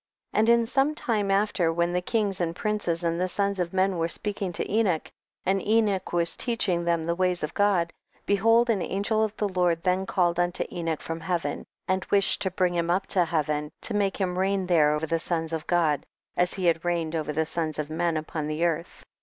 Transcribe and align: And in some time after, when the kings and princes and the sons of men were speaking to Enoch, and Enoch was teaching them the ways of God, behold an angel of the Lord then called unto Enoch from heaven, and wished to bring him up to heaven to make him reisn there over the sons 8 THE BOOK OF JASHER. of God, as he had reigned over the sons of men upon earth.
And 0.33 0.49
in 0.49 0.65
some 0.65 0.95
time 0.95 1.29
after, 1.29 1.71
when 1.71 1.93
the 1.93 2.01
kings 2.01 2.41
and 2.41 2.55
princes 2.55 3.03
and 3.03 3.21
the 3.21 3.27
sons 3.29 3.59
of 3.59 3.71
men 3.71 3.99
were 3.99 4.07
speaking 4.09 4.51
to 4.53 4.67
Enoch, 4.67 5.11
and 5.45 5.61
Enoch 5.61 6.11
was 6.11 6.35
teaching 6.35 6.83
them 6.83 7.03
the 7.03 7.13
ways 7.13 7.43
of 7.43 7.53
God, 7.53 7.93
behold 8.25 8.71
an 8.71 8.81
angel 8.81 9.23
of 9.23 9.37
the 9.37 9.47
Lord 9.47 9.83
then 9.83 10.07
called 10.07 10.39
unto 10.39 10.65
Enoch 10.71 11.01
from 11.01 11.19
heaven, 11.19 11.65
and 11.87 12.03
wished 12.05 12.41
to 12.41 12.49
bring 12.49 12.73
him 12.73 12.89
up 12.89 13.05
to 13.13 13.25
heaven 13.25 13.71
to 13.81 13.93
make 13.93 14.17
him 14.17 14.39
reisn 14.39 14.65
there 14.67 14.91
over 14.95 15.05
the 15.05 15.19
sons 15.19 15.53
8 15.53 15.57
THE 15.57 15.59
BOOK 15.59 15.61
OF 15.61 15.67
JASHER. 15.77 15.93
of 15.93 15.99
God, 16.01 16.05
as 16.35 16.53
he 16.55 16.65
had 16.65 16.83
reigned 16.83 17.15
over 17.15 17.31
the 17.31 17.45
sons 17.45 17.77
of 17.77 17.91
men 17.91 18.17
upon 18.17 18.49
earth. 18.59 19.03